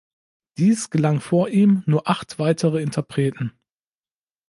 Dies 0.57 0.89
gelang 0.89 1.19
vor 1.21 1.49
ihm 1.49 1.83
nur 1.85 2.09
acht 2.09 2.39
weitere 2.39 2.81
Interpreten. 2.81 3.53